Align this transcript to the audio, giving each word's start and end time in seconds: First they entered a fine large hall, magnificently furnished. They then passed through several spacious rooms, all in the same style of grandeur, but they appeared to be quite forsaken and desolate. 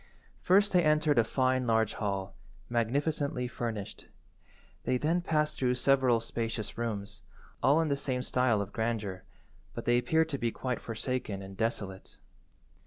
First 0.41 0.73
they 0.73 0.83
entered 0.83 1.19
a 1.19 1.23
fine 1.23 1.67
large 1.67 1.93
hall, 1.93 2.33
magnificently 2.69 3.47
furnished. 3.47 4.07
They 4.83 4.97
then 4.97 5.21
passed 5.21 5.59
through 5.59 5.75
several 5.75 6.19
spacious 6.19 6.75
rooms, 6.75 7.21
all 7.61 7.79
in 7.81 7.87
the 7.89 7.95
same 7.95 8.23
style 8.23 8.61
of 8.63 8.73
grandeur, 8.73 9.25
but 9.75 9.85
they 9.85 9.99
appeared 9.99 10.29
to 10.29 10.39
be 10.39 10.49
quite 10.51 10.79
forsaken 10.81 11.43
and 11.43 11.55
desolate. 11.55 12.17